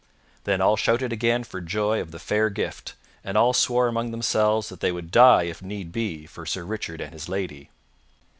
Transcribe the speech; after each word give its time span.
Then 0.45 0.61
all 0.61 0.77
shouted 0.77 1.13
again 1.13 1.43
for 1.43 1.61
joy 1.61 2.01
of 2.01 2.09
the 2.09 2.17
fair 2.17 2.49
gift, 2.49 2.95
and 3.23 3.37
all 3.37 3.53
swore 3.53 3.87
among 3.87 4.09
themselves 4.09 4.67
that 4.69 4.79
they 4.79 4.91
would 4.91 5.11
die 5.11 5.43
if 5.43 5.61
need 5.61 5.91
be 5.91 6.25
for 6.25 6.43
Sir 6.43 6.63
Richard 6.65 7.01
and 7.01 7.13
his 7.13 7.29
lady. 7.29 7.69